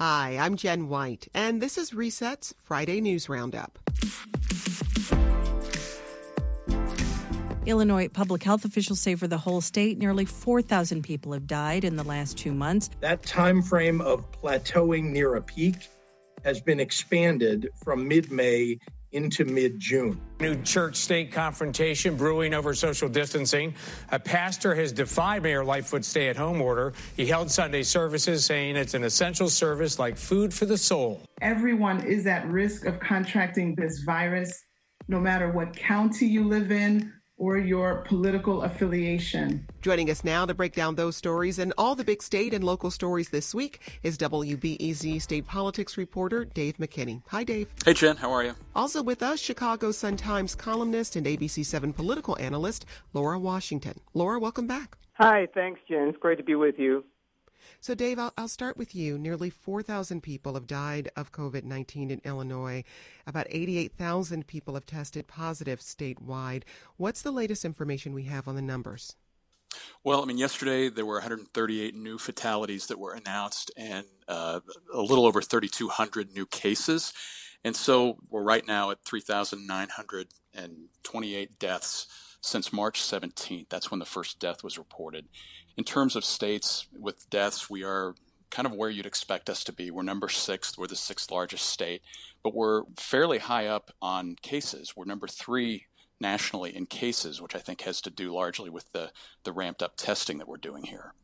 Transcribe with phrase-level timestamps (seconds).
[0.00, 3.78] Hi, I'm Jen White, and this is Reset's Friday News Roundup.
[7.66, 11.96] Illinois public health officials say for the whole state, nearly 4,000 people have died in
[11.96, 12.88] the last two months.
[13.00, 15.76] That time frame of plateauing near a peak
[16.46, 18.78] has been expanded from mid May
[19.12, 20.20] into mid June.
[20.40, 23.74] New church state confrontation brewing over social distancing.
[24.12, 26.92] A pastor has defied Mayor Lightfoot's stay at home order.
[27.16, 31.22] He held Sunday services saying it's an essential service like food for the soul.
[31.40, 34.62] Everyone is at risk of contracting this virus,
[35.08, 39.66] no matter what county you live in or your political affiliation.
[39.80, 42.90] Joining us now to break down those stories and all the big state and local
[42.90, 47.22] stories this week is WBEZ state politics reporter Dave McKinney.
[47.28, 47.68] Hi, Dave.
[47.84, 48.18] Hey, Jen.
[48.18, 48.54] How are you?
[48.76, 53.98] Also with us, Chicago Sun-Times columnist and ABC7 political analyst Laura Washington.
[54.12, 54.98] Laura, welcome back.
[55.14, 56.08] Hi, thanks, Jen.
[56.08, 57.04] It's great to be with you.
[57.82, 59.16] So, Dave, I'll, I'll, start with you.
[59.16, 62.84] Nearly 4,000 people have died of COVID 19 in Illinois.
[63.26, 66.64] About 88,000 people have tested positive statewide.
[66.98, 69.16] What's the latest information we have on the numbers?
[70.04, 74.60] Well, I mean, yesterday there were 138 new fatalities that were announced and uh,
[74.92, 77.14] a little over 3,200 new cases.
[77.64, 82.06] And so we're right now at 3,928 deaths
[82.40, 83.68] since March 17th.
[83.68, 85.26] That's when the first death was reported.
[85.80, 88.14] In terms of states with deaths, we are
[88.50, 89.90] kind of where you'd expect us to be.
[89.90, 92.02] We're number six, we're the sixth largest state,
[92.42, 94.94] but we're fairly high up on cases.
[94.94, 95.86] We're number three
[96.20, 99.10] nationally in cases, which I think has to do largely with the,
[99.44, 101.14] the ramped up testing that we're doing here.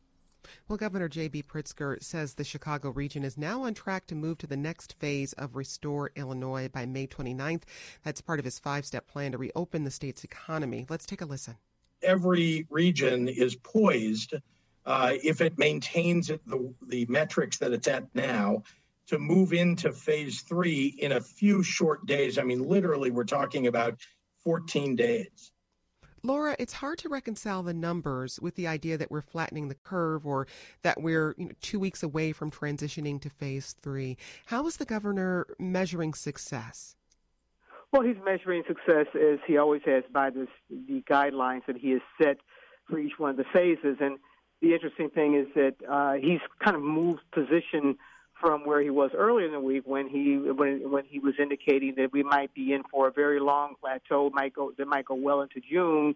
[0.67, 1.43] Well, Governor J.B.
[1.43, 5.33] Pritzker says the Chicago region is now on track to move to the next phase
[5.33, 7.61] of Restore Illinois by May 29th.
[8.03, 10.87] That's part of his five step plan to reopen the state's economy.
[10.89, 11.57] Let's take a listen.
[12.01, 14.33] Every region is poised,
[14.85, 18.63] uh, if it maintains the, the metrics that it's at now,
[19.07, 22.37] to move into phase three in a few short days.
[22.37, 23.99] I mean, literally, we're talking about
[24.43, 25.51] 14 days.
[26.23, 30.25] Laura, it's hard to reconcile the numbers with the idea that we're flattening the curve
[30.25, 30.47] or
[30.81, 34.17] that we're you know, two weeks away from transitioning to phase three.
[34.47, 36.95] How is the governor measuring success?
[37.91, 42.01] Well, he's measuring success as he always has by this, the guidelines that he has
[42.21, 42.37] set
[42.89, 43.97] for each one of the phases.
[44.01, 44.17] And
[44.61, 47.97] the interesting thing is that uh, he's kind of moved position
[48.39, 51.95] from where he was earlier in the week when he when when he was indicating
[51.97, 55.15] that we might be in for a very long plateau, might go that might go
[55.15, 56.15] well into June,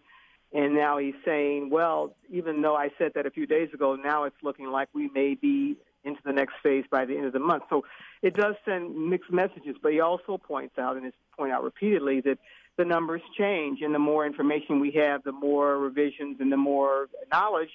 [0.54, 4.26] and now he's saying, well, even though I said that a few days ago, now
[4.26, 7.40] it's looking like we may be into the next phase by the end of the
[7.40, 7.64] month.
[7.70, 7.84] So
[8.22, 12.22] it does send mixed messages, but he also points out and has pointed out repeatedly
[12.22, 12.38] that
[12.78, 17.08] the numbers change, and the more information we have, the more revisions and the more
[17.32, 17.70] knowledge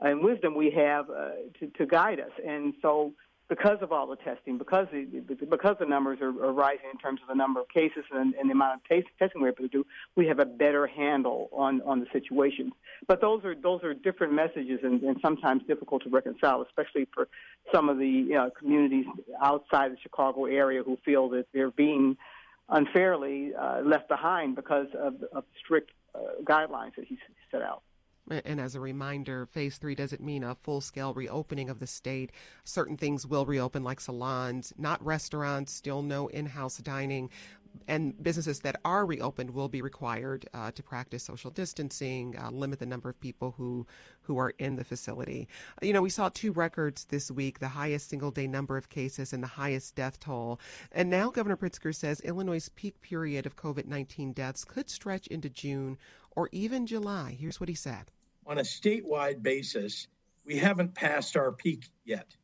[0.00, 2.30] and wisdom we have uh, to, to guide us.
[2.46, 3.12] And so
[3.48, 5.04] because of all the testing, because the,
[5.50, 8.48] because the numbers are, are rising in terms of the number of cases and, and
[8.48, 9.84] the amount of t- testing we're able to do,
[10.16, 12.72] we have a better handle on, on the situation.
[13.06, 17.28] But those are those are different messages and, and sometimes difficult to reconcile, especially for
[17.72, 19.06] some of the you know, communities
[19.42, 22.16] outside the Chicago area who feel that they're being
[22.70, 27.18] unfairly uh, left behind because of, of strict uh, guidelines that he's
[27.50, 27.82] set out.
[28.30, 32.32] And as a reminder, phase three doesn't mean a full scale reopening of the state.
[32.64, 37.28] Certain things will reopen, like salons, not restaurants, still no in house dining.
[37.86, 42.78] And businesses that are reopened will be required uh, to practice social distancing, uh, limit
[42.78, 43.86] the number of people who,
[44.22, 45.48] who are in the facility.
[45.82, 49.32] You know, we saw two records this week the highest single day number of cases
[49.32, 50.60] and the highest death toll.
[50.92, 55.50] And now Governor Pritzker says Illinois' peak period of COVID 19 deaths could stretch into
[55.50, 55.98] June
[56.36, 57.36] or even July.
[57.38, 58.10] Here's what he said
[58.46, 60.08] On a statewide basis,
[60.44, 62.36] we haven't passed our peak yet.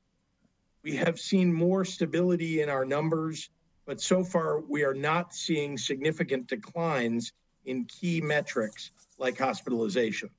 [0.82, 3.50] We have seen more stability in our numbers,
[3.84, 7.32] but so far we are not seeing significant declines
[7.66, 10.30] in key metrics like hospitalization.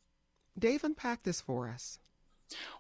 [0.58, 2.00] Dave, unpack this for us.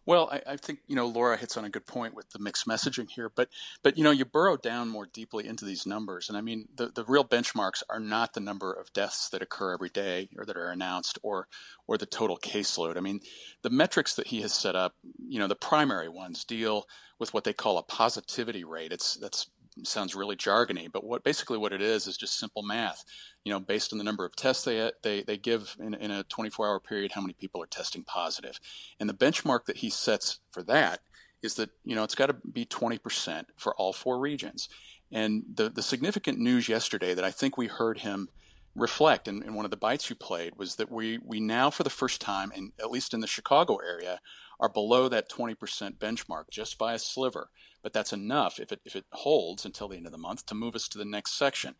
[0.06, 2.68] Well, I, I, think you know Laura hits on a good point with the mixed
[2.68, 3.50] messaging here, but
[3.84, 6.88] but you know you burrow down more deeply into these numbers, and I mean the
[6.88, 10.58] the real benchmarks are not the number of deaths that occur every day or that
[10.58, 11.48] are announced, or
[11.88, 12.98] or the total caseload.
[12.98, 13.22] I mean
[13.62, 14.96] the metrics that he has set up,
[15.28, 16.88] you know, the primary ones deal
[17.20, 18.92] with what they call a positivity rate.
[18.92, 19.48] It's that's
[19.84, 23.04] sounds really jargony, but what basically what it is is just simple math.
[23.44, 26.24] You know, based on the number of tests they they, they give in, in a
[26.24, 28.60] 24 hour period, how many people are testing positive,
[29.00, 31.02] and the benchmark that he sets for that
[31.42, 34.70] is that you know it's got to be 20% for all four regions.
[35.12, 38.30] And the the significant news yesterday that I think we heard him
[38.76, 41.84] reflect, in, and one of the bites you played was that we, we now, for
[41.84, 44.22] the first time, in, at least in the Chicago area,
[44.62, 47.50] are below that 20% benchmark just by a sliver.
[47.84, 50.56] But that's enough if it, if it holds until the end of the month to
[50.56, 51.76] move us to the next section,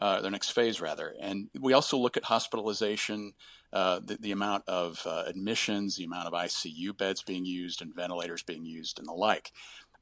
[0.00, 1.14] uh, the next phase rather.
[1.18, 3.32] And we also look at hospitalization,
[3.72, 7.94] uh, the, the, amount of uh, admissions, the amount of ICU beds being used, and
[7.94, 9.52] ventilators being used, and the like.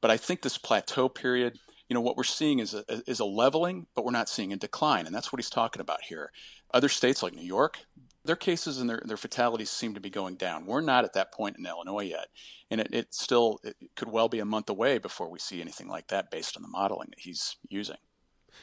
[0.01, 1.59] But I think this plateau period
[1.89, 4.57] you know what we're seeing is a, is a leveling, but we're not seeing a
[4.57, 6.33] decline, and that's what he's talking about here.
[6.73, 7.79] Other states like New York,
[8.25, 10.67] their cases and their, their fatalities seem to be going down.
[10.67, 12.29] We're not at that point in Illinois yet,
[12.71, 15.89] and it, it still it could well be a month away before we see anything
[15.89, 17.97] like that based on the modeling that he's using.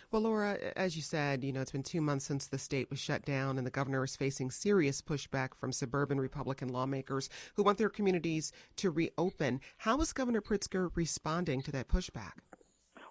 [0.09, 2.99] Well, Laura, as you said, you know, it's been two months since the state was
[2.99, 7.77] shut down, and the governor is facing serious pushback from suburban Republican lawmakers who want
[7.77, 9.59] their communities to reopen.
[9.79, 12.39] How is Governor Pritzker responding to that pushback?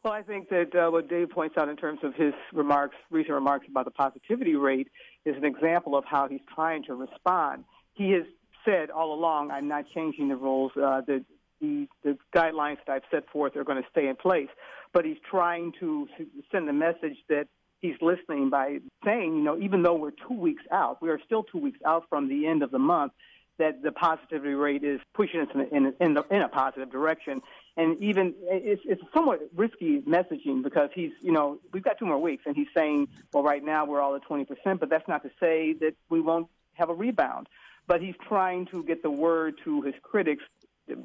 [0.02, 3.34] Well, I think that uh, what Dave points out in terms of his remarks, recent
[3.34, 4.88] remarks about the positivity rate,
[5.26, 7.64] is an example of how he's trying to respond.
[7.92, 8.24] He has
[8.64, 10.72] said all along, "I'm not changing the rules.
[10.74, 11.22] Uh, the,
[11.60, 14.48] the the guidelines that I've set forth are going to stay in place."
[14.94, 16.08] But he's trying to
[16.50, 17.48] send the message that
[17.80, 21.42] he's listening by saying, you know, even though we're two weeks out, we are still
[21.42, 23.12] two weeks out from the end of the month
[23.58, 27.42] that the positivity rate is pushing us in, in, in, the, in a positive direction.
[27.80, 32.18] And even it's, it's somewhat risky messaging because he's, you know, we've got two more
[32.18, 34.46] weeks, and he's saying, well, right now we're all at 20%,
[34.78, 37.48] but that's not to say that we won't have a rebound.
[37.86, 40.44] But he's trying to get the word to his critics,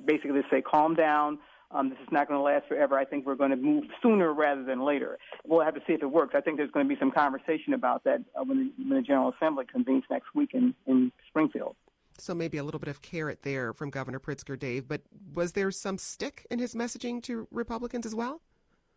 [0.04, 1.39] basically to say, calm down.
[1.72, 2.98] Um, this is not going to last forever.
[2.98, 5.18] I think we're going to move sooner rather than later.
[5.45, 6.36] We'll have to see if it works.
[6.36, 9.01] I think there's going to be some conversation about that uh, when, the, when the
[9.01, 11.78] General Assembly convenes next week in, in Springfield.
[12.18, 14.88] So maybe a little bit of carrot there from Governor Pritzker, Dave.
[14.88, 15.02] But
[15.34, 18.42] was there some stick in his messaging to Republicans as well?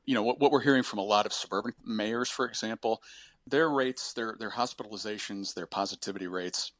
[0.04, 3.02] You know what, what we're hearing from a lot of suburban mayors, for example,
[3.46, 6.72] their rates, their their hospitalizations, their positivity rates,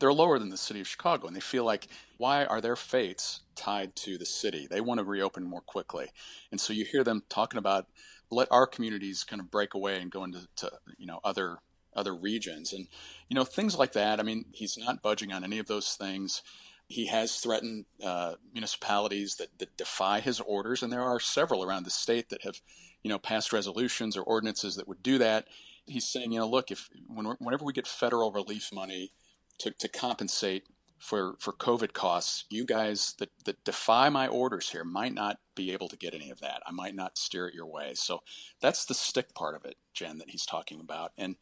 [0.00, 3.42] they're lower than the city of Chicago, and they feel like why are their fates
[3.54, 4.66] tied to the city?
[4.68, 6.08] They want to reopen more quickly,
[6.50, 7.86] and so you hear them talking about
[8.30, 11.58] let our communities kind of break away and go into to, you know other
[11.94, 12.72] other regions.
[12.72, 12.88] And,
[13.28, 14.20] you know, things like that.
[14.20, 16.42] I mean, he's not budging on any of those things.
[16.86, 21.84] He has threatened uh, municipalities that, that defy his orders, and there are several around
[21.84, 22.60] the state that have,
[23.02, 25.46] you know, passed resolutions or ordinances that would do that.
[25.86, 29.12] He's saying, you know, look, if when, whenever we get federal relief money
[29.58, 30.64] to, to compensate
[30.98, 35.72] for, for COVID costs, you guys that, that defy my orders here might not be
[35.72, 36.60] able to get any of that.
[36.66, 37.92] I might not steer it your way.
[37.94, 38.20] So
[38.60, 41.12] that's the stick part of it, Jen, that he's talking about.
[41.16, 41.36] And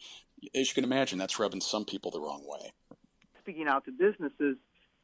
[0.55, 2.73] as you can imagine, that's rubbing some people the wrong way.
[3.41, 4.57] Speaking out to businesses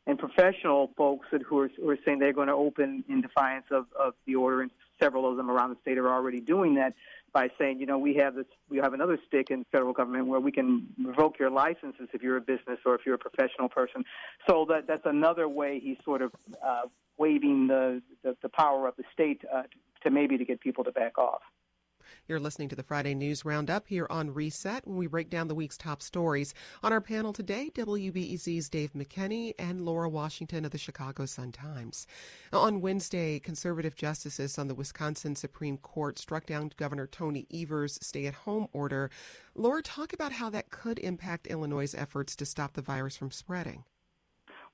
[0.07, 3.87] and professional folks who are, who are saying they're going to open in defiance of,
[3.99, 4.71] of the order, and
[5.01, 6.95] several of them around the state are already doing that
[7.33, 10.41] by saying, you know, we have this, we have another stick in federal government where
[10.41, 14.05] we can revoke your licenses if you're a business or if you're a professional person.
[14.49, 16.33] So that that's another way he's sort of
[16.65, 16.83] uh,
[17.19, 19.63] waving the, the, the power of the state uh,
[20.03, 21.41] to maybe to get people to back off.
[22.29, 25.55] You're listening to the Friday News Roundup here on Reset when we break down the
[25.55, 26.55] week's top stories.
[26.83, 32.07] On our panel today, WBEZ's Dave McKinney and Laura Washington of the Chicago Sun-Times.
[32.53, 38.69] On Wednesday, conservative justices on the Wisconsin Supreme Court struck down Governor Tony Evers' stay-at-home
[38.73, 39.11] order.
[39.55, 43.85] Laura, talk about how that could impact Illinois' efforts to stop the virus from spreading.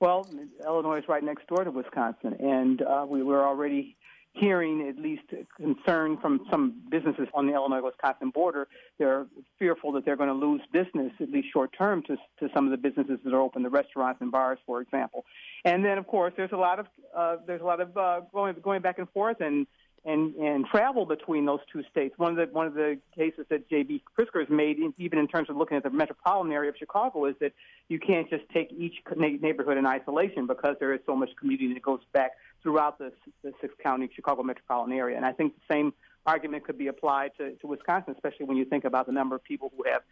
[0.00, 0.26] Well,
[0.64, 3.98] Illinois is right next door to Wisconsin, and uh, we were already
[4.32, 5.22] hearing at least
[5.56, 8.68] concern from some businesses on the Illinois-Wisconsin border.
[8.98, 9.26] They're
[9.58, 12.70] fearful that they're going to lose business, at least short term, to, to some of
[12.70, 15.24] the businesses that are open, the restaurants and bars, for example.
[15.64, 18.54] And then, of course, there's a lot of uh, there's a lot of uh, going
[18.62, 19.66] going back and forth and
[20.04, 22.14] and and travel between those two states.
[22.16, 24.02] One of the one of the cases that J.B.
[24.18, 27.34] Pritzker has made, even in terms of looking at the metropolitan area of Chicago, is
[27.40, 27.52] that
[27.88, 31.82] you can't just take each neighborhood in isolation because there is so much community that
[31.82, 35.16] goes back throughout the, the six county Chicago metropolitan area.
[35.16, 35.92] And I think the same
[36.26, 39.44] argument could be applied to, to Wisconsin, especially when you think about the number of
[39.44, 40.02] people who have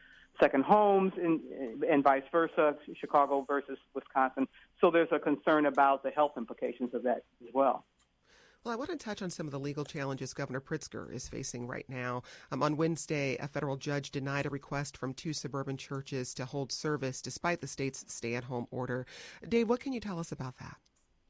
[0.40, 1.40] second homes and,
[1.84, 4.46] and vice versa, Chicago versus Wisconsin.
[4.80, 7.84] So there's a concern about the health implications of that as well.
[8.68, 11.66] Well, I want to touch on some of the legal challenges Governor Pritzker is facing
[11.66, 12.22] right now.
[12.52, 16.70] Um, on Wednesday, a federal judge denied a request from two suburban churches to hold
[16.70, 19.06] service despite the state's stay at home order.
[19.48, 20.76] Dave, what can you tell us about that?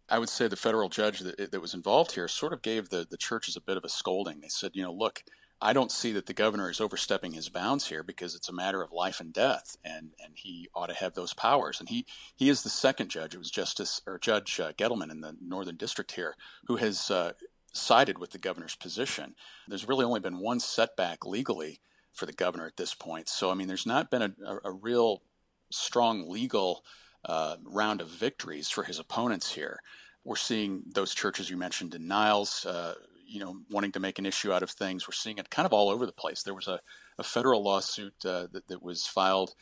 [0.08, 3.06] I would say the federal judge that, that was involved here sort of gave the,
[3.08, 4.40] the churches a bit of a scolding.
[4.40, 5.22] They said, you know, look,
[5.60, 8.80] I don't see that the governor is overstepping his bounds here because it's a matter
[8.80, 11.80] of life and death, and, and he ought to have those powers.
[11.80, 13.34] And he, he is the second judge.
[13.34, 16.34] It was Justice or Judge uh, Gettleman in the Northern District here
[16.66, 17.32] who has uh,
[17.72, 19.34] sided with the governor's position.
[19.66, 21.80] There's really only been one setback legally
[22.12, 23.28] for the governor at this point.
[23.28, 25.22] So, I mean, there's not been a, a, a real
[25.70, 26.84] strong legal
[27.24, 29.80] uh, round of victories for his opponents here.
[30.24, 32.94] We're seeing those churches you mentioned in Niles, uh,
[33.28, 35.06] you know, wanting to make an issue out of things.
[35.06, 36.42] We're seeing it kind of all over the place.
[36.42, 36.80] There was a,
[37.18, 39.54] a federal lawsuit uh, that, that, was filed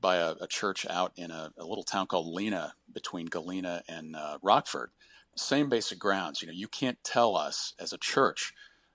[0.00, 4.14] by a, a church out in a, a, little town called Lena between Galena and
[4.14, 4.90] uh, Rockford.
[5.34, 6.40] Same basic grounds.
[6.40, 8.52] You know, you can't tell us as a church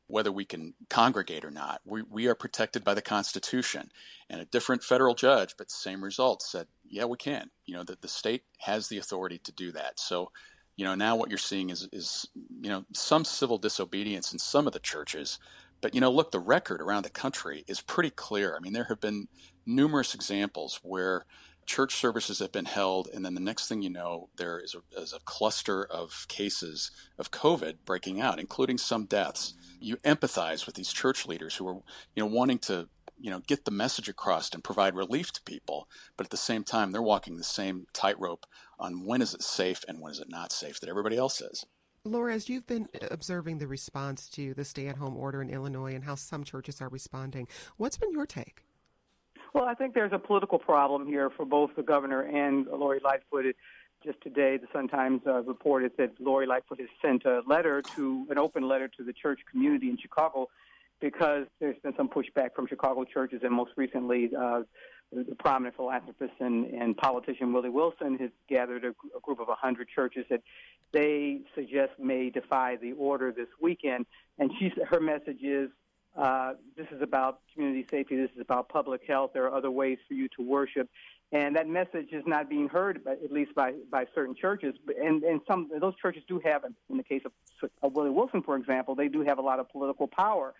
[0.07, 1.81] whether we can congregate or not.
[1.85, 3.89] We, we are protected by the Constitution.
[4.29, 7.51] And a different federal judge, but same result, said, yeah, we can.
[7.65, 9.99] You know, that the state has the authority to do that.
[9.99, 10.31] So,
[10.75, 12.27] you know, now what you're seeing is, is,
[12.61, 15.39] you know, some civil disobedience in some of the churches.
[15.81, 18.55] But, you know, look, the record around the country is pretty clear.
[18.55, 19.27] I mean, there have been
[19.65, 21.25] numerous examples where
[21.65, 25.01] church services have been held, and then the next thing you know, there is a,
[25.01, 29.53] is a cluster of cases of COVID breaking out, including some deaths.
[29.79, 31.75] You empathize with these church leaders who are,
[32.15, 32.89] you know, wanting to,
[33.19, 36.63] you know, get the message across and provide relief to people, but at the same
[36.63, 38.45] time, they're walking the same tightrope
[38.79, 41.65] on when is it safe and when is it not safe that everybody else is.
[42.05, 46.15] Laura, as you've been observing the response to the stay-at-home order in Illinois and how
[46.15, 48.65] some churches are responding, what's been your take?
[49.53, 53.55] Well, I think there's a political problem here for both the governor and Lori Lightfoot.
[54.03, 58.27] Just today, the Sun Times uh, reported that Lori Lightfoot has sent a letter to
[58.29, 60.49] an open letter to the church community in Chicago
[61.01, 64.61] because there's been some pushback from Chicago churches, and most recently, uh,
[65.11, 69.87] the prominent philanthropist and, and, politician Willie Wilson has gathered a, a group of 100
[69.87, 70.41] churches that
[70.91, 74.05] they suggest may defy the order this weekend.
[74.39, 74.51] And
[74.89, 75.69] her message is
[76.15, 78.15] uh, this is about community safety.
[78.15, 79.31] This is about public health.
[79.33, 80.87] There are other ways for you to worship,
[81.31, 84.75] and that message is not being heard, at least by by certain churches.
[85.03, 87.31] And and some those churches do have, in the case of,
[87.81, 90.53] of Willie Wilson, for example, they do have a lot of political power.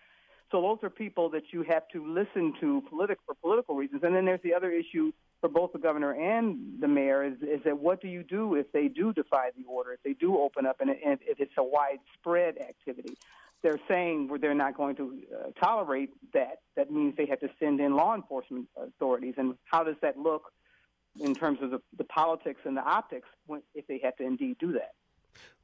[0.54, 4.02] So those are people that you have to listen to politic, for political reasons.
[4.04, 7.58] And then there's the other issue for both the governor and the mayor is, is
[7.64, 10.64] that what do you do if they do defy the order, if they do open
[10.64, 13.16] up and, and if it's a widespread activity?
[13.64, 17.80] they're saying they're not going to uh, tolerate that, that means they have to send
[17.80, 19.32] in law enforcement authorities.
[19.38, 20.52] And how does that look
[21.18, 24.58] in terms of the, the politics and the optics when, if they have to indeed
[24.60, 24.92] do that?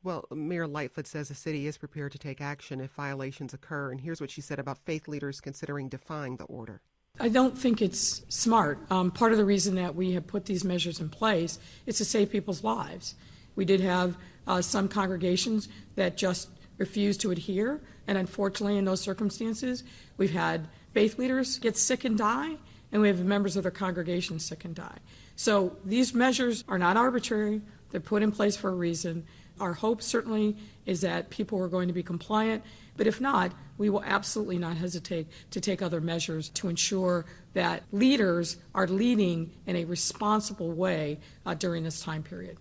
[0.02, 3.90] Well, Mayor Lightfoot says the city is prepared to take action if violations occur.
[3.90, 6.80] And here's what she said about faith leaders considering defying the order.
[7.18, 8.78] I don't think it's smart.
[8.90, 12.04] Um, part of the reason that we have put these measures in place is to
[12.04, 13.14] save people's lives.
[13.56, 16.48] We did have uh, some congregations that just
[16.78, 17.80] refused to adhere.
[18.06, 19.84] And unfortunately, in those circumstances,
[20.16, 22.56] we've had faith leaders get sick and die,
[22.90, 24.98] and we have members of their congregation sick and die.
[25.36, 27.60] So these measures are not arbitrary,
[27.90, 29.26] they're put in place for a reason.
[29.60, 32.64] Our hope certainly is that people are going to be compliant,
[32.96, 37.82] but if not, we will absolutely not hesitate to take other measures to ensure that
[37.92, 42.56] leaders are leading in a responsible way uh, during this time period.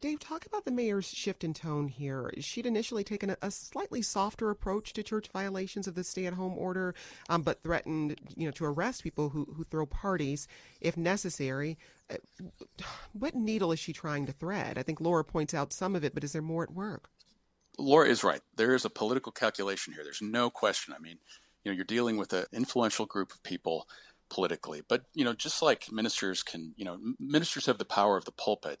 [0.00, 2.30] Dave, talk about the mayor's shift in tone here.
[2.38, 6.94] She'd initially taken a, a slightly softer approach to church violations of the stay-at-home order,
[7.28, 10.48] um, but threatened, you know, to arrest people who, who throw parties
[10.80, 11.78] if necessary.
[12.10, 12.16] Uh,
[13.12, 14.76] what needle is she trying to thread?
[14.76, 17.08] I think Laura points out some of it, but is there more at work?
[17.78, 18.40] Laura is right.
[18.56, 20.04] There is a political calculation here.
[20.04, 20.94] There's no question.
[20.94, 21.18] I mean,
[21.64, 23.88] you know, you're dealing with an influential group of people
[24.28, 28.24] politically, but you know, just like ministers can, you know, ministers have the power of
[28.24, 28.80] the pulpit.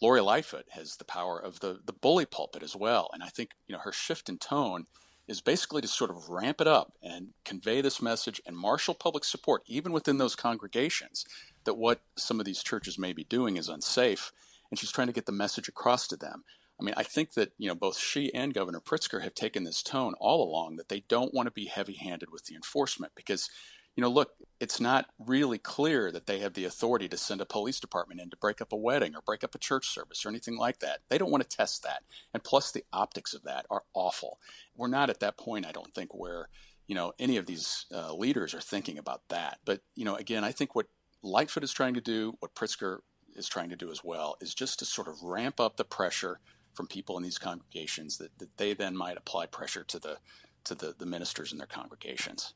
[0.00, 3.52] Lori Lightfoot has the power of the the bully pulpit as well, and I think
[3.66, 4.86] you know her shift in tone
[5.26, 9.24] is basically to sort of ramp it up and convey this message and marshal public
[9.24, 11.24] support, even within those congregations,
[11.64, 14.30] that what some of these churches may be doing is unsafe,
[14.70, 16.44] and she's trying to get the message across to them.
[16.78, 19.82] I mean, I think that you know both she and Governor Pritzker have taken this
[19.82, 23.48] tone all along that they don't want to be heavy-handed with the enforcement because
[23.96, 27.46] you know, look, it's not really clear that they have the authority to send a
[27.46, 30.28] police department in to break up a wedding or break up a church service or
[30.28, 31.00] anything like that.
[31.08, 32.02] They don't want to test that.
[32.32, 34.38] And plus, the optics of that are awful.
[34.76, 36.48] We're not at that point, I don't think, where,
[36.86, 39.58] you know, any of these uh, leaders are thinking about that.
[39.64, 40.86] But, you know, again, I think what
[41.22, 42.98] Lightfoot is trying to do, what Pritzker
[43.34, 46.40] is trying to do as well, is just to sort of ramp up the pressure
[46.74, 50.18] from people in these congregations that, that they then might apply pressure to the
[50.64, 52.54] to the, the ministers in their congregations.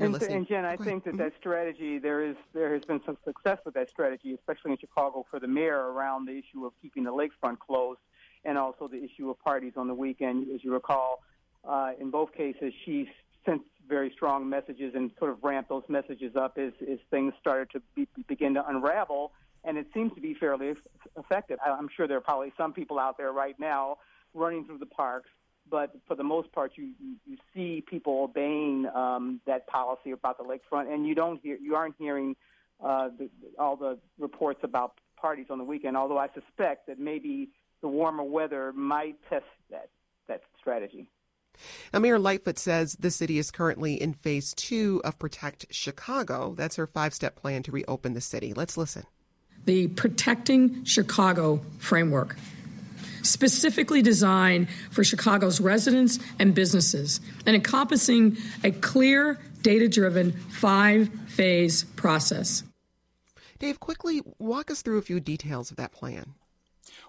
[0.00, 1.18] And, and, Jen, I think that mm-hmm.
[1.18, 5.26] that strategy there is there has been some success with that strategy, especially in Chicago
[5.28, 7.98] for the mayor around the issue of keeping the lakefront closed,
[8.44, 10.46] and also the issue of parties on the weekend.
[10.54, 11.22] As you recall,
[11.68, 13.08] uh, in both cases, she
[13.44, 17.70] sent very strong messages and sort of ramped those messages up as, as things started
[17.70, 19.32] to be, begin to unravel,
[19.64, 20.74] and it seems to be fairly
[21.16, 21.58] effective.
[21.64, 23.98] I'm sure there are probably some people out there right now
[24.34, 25.30] running through the parks
[25.70, 26.92] but for the most part, you
[27.26, 31.74] you see people obeying um, that policy about the lakefront, and you don't hear you
[31.74, 32.36] aren't hearing
[32.84, 35.96] uh, the, all the reports about parties on the weekend.
[35.96, 39.90] Although I suspect that maybe the warmer weather might test that
[40.28, 41.08] that strategy.
[41.92, 46.54] Now, Mayor Lightfoot says the city is currently in phase two of Protect Chicago.
[46.56, 48.52] That's her five step plan to reopen the city.
[48.54, 49.04] Let's listen.
[49.64, 52.36] The Protecting Chicago framework,
[53.22, 61.84] specifically designed for Chicago's residents and businesses, and encompassing a clear, data driven five phase
[61.84, 62.62] process.
[63.58, 66.34] Dave, quickly walk us through a few details of that plan.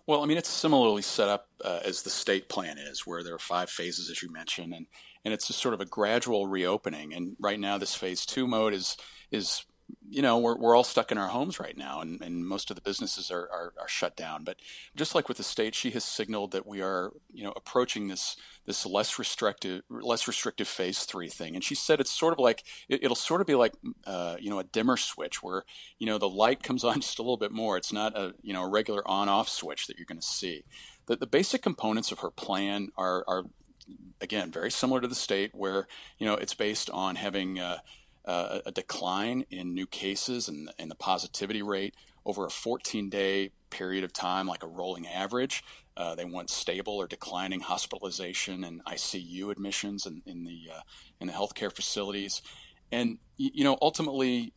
[0.07, 3.35] Well, I mean, it's similarly set up uh, as the state plan is, where there
[3.35, 4.87] are five phases, as you mentioned, and
[5.23, 7.13] and it's just sort of a gradual reopening.
[7.13, 8.97] And right now, this phase two mode is
[9.31, 9.63] is
[10.09, 12.75] you know, we're, we're all stuck in our homes right now, and, and most of
[12.75, 14.43] the businesses are, are, are, shut down.
[14.43, 14.57] But
[14.95, 18.35] just like with the state, she has signaled that we are, you know, approaching this
[18.65, 21.55] this less restrictive less restrictive phase three thing.
[21.55, 23.73] And she said it's sort of like it, will sort of be like,
[24.05, 25.63] uh, you know, a dimmer switch where
[25.97, 27.77] you know the light comes on just a little bit more.
[27.77, 30.63] It's not a you know a regular on off switch that you're going to see.
[31.05, 33.43] The, the basic components of her plan are, are
[34.21, 37.79] again very similar to the state, where you know it's based on having uh,
[38.25, 41.95] uh, a decline in new cases and, and the positivity rate
[42.25, 45.63] over a 14 day period of time, like a rolling average.
[45.95, 50.81] Uh, they want stable or declining hospitalization and ICU admissions in, in the uh,
[51.19, 52.41] in the healthcare facilities,
[52.91, 54.53] and you know ultimately,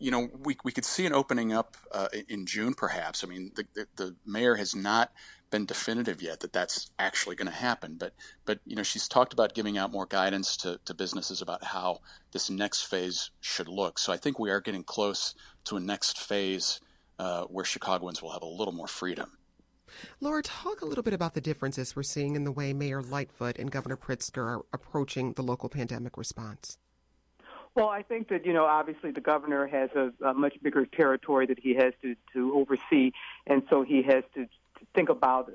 [0.00, 3.22] you know we, we could see an opening up uh, in June perhaps.
[3.22, 5.12] I mean the, the, the mayor has not
[5.50, 7.96] been definitive yet that that's actually going to happen.
[7.98, 8.12] But
[8.44, 12.00] but you know she's talked about giving out more guidance to, to businesses about how
[12.32, 13.98] this next phase should look.
[13.98, 15.34] So I think we are getting close
[15.64, 16.80] to a next phase
[17.18, 19.32] uh, where Chicagoans will have a little more freedom.
[20.20, 23.58] Laura, talk a little bit about the differences we're seeing in the way Mayor Lightfoot
[23.58, 26.78] and Governor Pritzker are approaching the local pandemic response.
[27.74, 31.46] Well, I think that you know, obviously, the governor has a, a much bigger territory
[31.46, 33.12] that he has to to oversee,
[33.46, 34.46] and so he has to
[34.96, 35.52] think about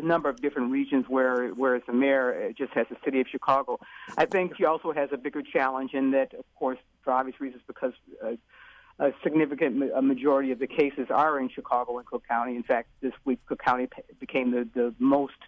[0.00, 3.78] a number of different regions where whereas the mayor just has the city of Chicago.
[4.16, 7.62] I think she also has a bigger challenge in that, of course, for obvious reasons,
[7.66, 7.92] because
[8.24, 8.32] uh,
[9.06, 12.54] a significant a majority of the cases are in Chicago and Cook County.
[12.56, 13.88] In fact, this week Cook County
[14.18, 15.40] became the, the most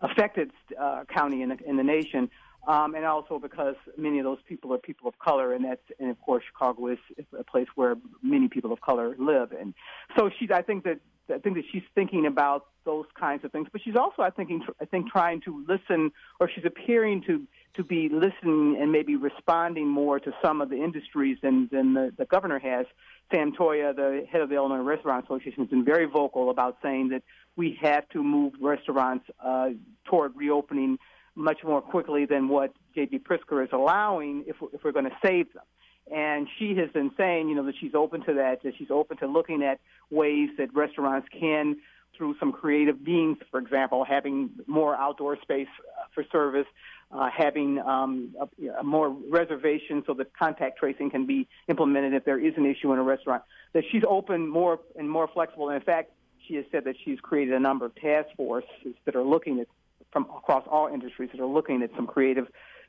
[0.00, 0.50] affected
[0.80, 2.30] uh, county in the, in the nation.
[2.66, 6.10] Um, and also because many of those people are people of color, and that's and
[6.10, 6.98] of course Chicago is
[7.38, 9.74] a place where many people of color live, and
[10.16, 10.50] so she's.
[10.50, 10.98] I think that
[11.32, 14.50] I think that she's thinking about those kinds of things, but she's also, I think,
[14.80, 19.88] I think trying to listen, or she's appearing to to be listening and maybe responding
[19.88, 22.86] more to some of the industries than than the, the governor has.
[23.32, 27.08] Sam Toia, the head of the Illinois Restaurant Association, has been very vocal about saying
[27.08, 27.22] that
[27.56, 29.70] we have to move restaurants uh,
[30.04, 30.98] toward reopening
[31.34, 33.20] much more quickly than what J.B.
[33.20, 35.64] Pritzker is allowing if, if we're going to save them.
[36.12, 39.16] And she has been saying, you know, that she's open to that, that she's open
[39.18, 41.76] to looking at ways that restaurants can,
[42.16, 46.66] through some creative means, for example, having more outdoor space uh, for service,
[47.10, 52.24] uh, having um, a, a more reservation so that contact tracing can be implemented if
[52.24, 53.42] there is an issue in a restaurant.
[53.72, 55.68] That she's open more and more flexible.
[55.68, 56.12] And in fact,
[56.46, 59.66] she has said that she's created a number of task forces that are looking at
[60.12, 62.46] from across all industries that are looking at some creative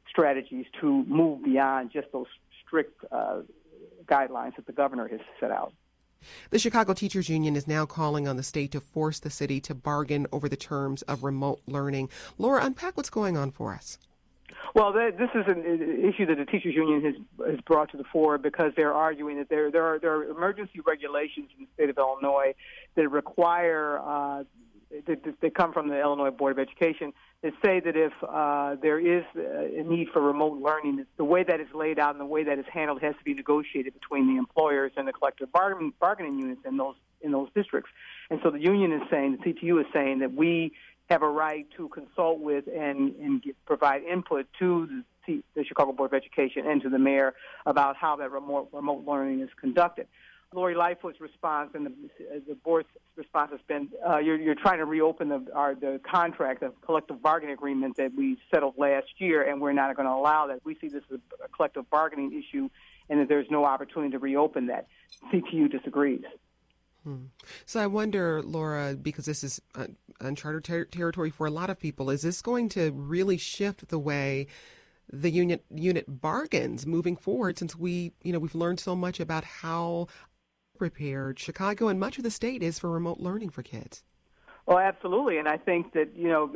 [0.09, 2.27] strategies to move beyond just those
[2.65, 3.41] strict uh,
[4.05, 5.73] guidelines that the governor has set out.
[6.49, 9.75] The Chicago Teachers Union is now calling on the state to force the city to
[9.75, 12.09] bargain over the terms of remote learning.
[12.37, 13.99] Laura, unpack what's going on for us.
[14.73, 15.63] Well, this is an
[16.03, 19.47] issue that the teachers union has has brought to the fore because they're arguing that
[19.47, 22.53] there there are there are emergency regulations in the state of Illinois
[22.95, 24.43] that require uh,
[25.05, 29.23] that come from the Illinois Board of Education that say that if uh, there is
[29.35, 32.57] a need for remote learning, the way that is laid out and the way that
[32.57, 36.61] is handled has to be negotiated between the employers and the collective bargaining, bargaining units
[36.65, 37.89] in those in those districts.
[38.29, 40.73] And so the union is saying, the CTU is saying that we
[41.09, 45.91] have a right to consult with and, and get, provide input to the, the Chicago
[45.91, 47.33] Board of Education and to the mayor
[47.65, 50.07] about how that remote, remote learning is conducted.
[50.53, 51.91] Lori Lightfoot's response and the,
[52.47, 56.61] the board's response has been uh, you're, you're trying to reopen the, our, the contract,
[56.61, 60.47] the collective bargaining agreement that we settled last year, and we're not going to allow
[60.47, 60.59] that.
[60.63, 62.69] We see this as a collective bargaining issue,
[63.09, 64.87] and that there's no opportunity to reopen that.
[65.31, 66.23] CTU disagrees.
[67.03, 67.25] Hmm.
[67.65, 69.61] So I wonder, Laura, because this is
[70.19, 73.99] uncharted ter- territory for a lot of people, is this going to really shift the
[73.99, 74.47] way
[75.13, 77.59] the unit unit bargains moving forward?
[77.59, 80.07] Since we, you know, we've learned so much about how
[80.77, 84.03] prepared Chicago and much of the state is for remote learning for kids.
[84.65, 86.51] Well, absolutely, and I think that you know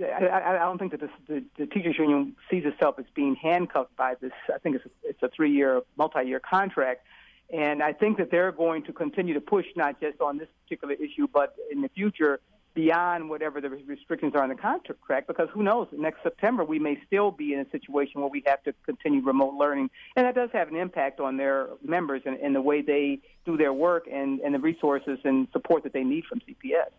[0.00, 3.96] I, I don't think that this, the, the teachers union sees itself as being handcuffed
[3.96, 4.32] by this.
[4.52, 7.06] I think it's a, it's a three-year, multi-year contract,
[7.52, 10.94] and I think that they're going to continue to push not just on this particular
[10.94, 12.40] issue, but in the future
[12.74, 15.26] beyond whatever the restrictions are in the contract.
[15.26, 15.88] Because who knows?
[15.92, 19.54] Next September we may still be in a situation where we have to continue remote
[19.54, 23.20] learning, and that does have an impact on their members and, and the way they
[23.46, 26.90] do their work and, and the resources and support that they need from CPS.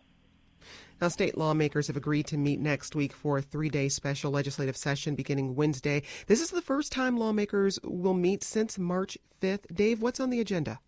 [1.00, 4.76] Now, state lawmakers have agreed to meet next week for a three day special legislative
[4.76, 6.02] session beginning Wednesday.
[6.26, 9.74] This is the first time lawmakers will meet since March 5th.
[9.74, 10.80] Dave, what's on the agenda?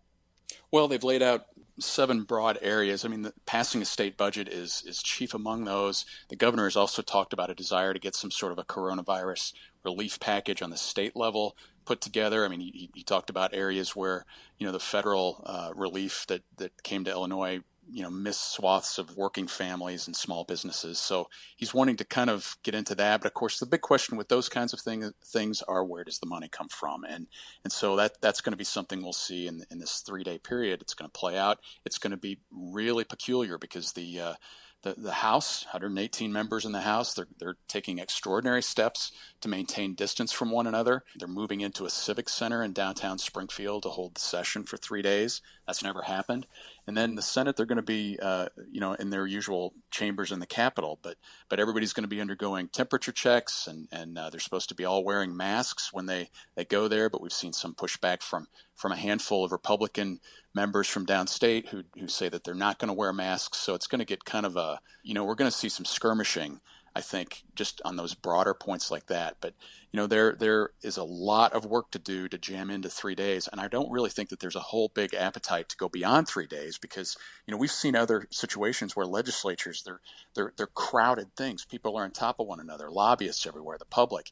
[0.70, 1.46] Well, they've laid out
[1.80, 3.04] seven broad areas.
[3.04, 6.04] I mean, the, passing a state budget is is chief among those.
[6.28, 9.52] The governor has also talked about a desire to get some sort of a coronavirus
[9.84, 12.44] relief package on the state level put together.
[12.44, 14.26] I mean, he, he talked about areas where
[14.58, 18.98] you know the federal uh, relief that that came to Illinois you know miss swaths
[18.98, 20.98] of working families and small businesses.
[20.98, 23.20] So he's wanting to kind of get into that.
[23.20, 26.18] But of course, the big question with those kinds of thing, things are where does
[26.18, 27.04] the money come from?
[27.04, 27.26] And
[27.64, 30.38] and so that that's going to be something we'll see in in this three day
[30.38, 30.82] period.
[30.82, 31.58] It's going to play out.
[31.84, 34.34] It's going to be really peculiar because the uh,
[34.82, 39.94] the, the House, 118 members in the House, they're, they're taking extraordinary steps to maintain
[39.94, 41.04] distance from one another.
[41.16, 45.02] They're moving into a civic center in downtown Springfield to hold the session for three
[45.02, 45.42] days.
[45.66, 46.46] That's never happened.
[46.88, 50.32] And then the Senate, they're going to be, uh, you know, in their usual chambers
[50.32, 51.18] in the Capitol, but
[51.50, 54.86] but everybody's going to be undergoing temperature checks, and and uh, they're supposed to be
[54.86, 57.10] all wearing masks when they they go there.
[57.10, 60.20] But we've seen some pushback from from a handful of Republican
[60.54, 63.58] members from downstate who who say that they're not going to wear masks.
[63.58, 65.84] So it's going to get kind of a, you know, we're going to see some
[65.84, 66.62] skirmishing
[66.94, 69.36] I think just on those broader points like that.
[69.40, 69.54] But
[69.92, 73.14] you know, there there is a lot of work to do to jam into three
[73.14, 76.28] days, and I don't really think that there's a whole big appetite to go beyond
[76.28, 80.00] three days because you know we've seen other situations where legislatures they're
[80.34, 81.64] they're they're crowded things.
[81.64, 84.30] People are on top of one another, lobbyists everywhere, the public.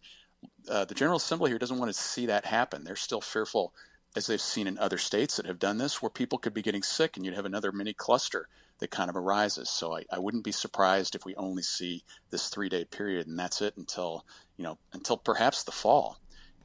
[0.68, 2.84] Uh, the General Assembly here doesn't want to see that happen.
[2.84, 3.72] They're still fearful,
[4.14, 6.82] as they've seen in other states that have done this, where people could be getting
[6.82, 9.70] sick and you'd have another mini cluster that kind of arises.
[9.70, 13.38] So I, I wouldn't be surprised if we only see this three day period and
[13.38, 14.24] that's it until,
[14.56, 16.18] you know, until perhaps the fall.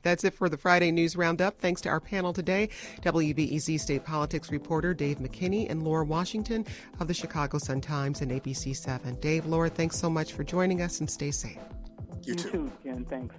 [0.04, 1.60] That's it for the Friday News Roundup.
[1.60, 2.69] Thanks to our panel today
[3.02, 6.65] WBEZ state politics reporter Dave McKinney and Laura Washington
[7.00, 9.15] of the Chicago Sun Times and ABC 7.
[9.19, 11.60] Dave, Laura, thanks so much for joining us and stay safe.
[12.24, 12.47] You too.
[12.47, 13.06] You too, Jen.
[13.06, 13.36] Thanks.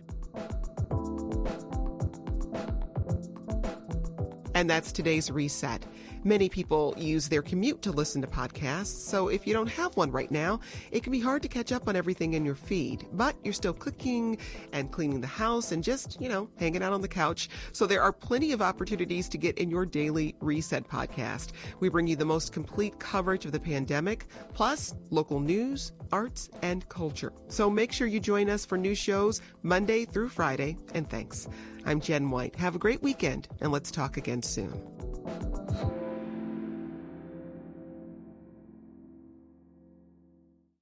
[4.55, 5.85] And that's today's reset.
[6.25, 10.13] Many people use their commute to listen to podcasts, so if you don't have one
[10.13, 10.61] right now,
[10.93, 13.07] it can be hard to catch up on everything in your feed.
[13.13, 14.39] But you're still cooking
[14.73, 17.49] and cleaning the house and just, you know, hanging out on the couch.
[17.73, 21.51] So there are plenty of opportunities to get in your daily reset podcast.
[21.81, 26.89] We bring you the most complete coverage of the pandemic, plus local news, arts, and
[26.89, 27.33] culture.
[27.49, 31.49] So make sure you join us for new shows Monday through Friday, and thanks.
[31.85, 32.55] I'm Jen White.
[32.57, 34.92] Have a great weekend, and let's talk again soon.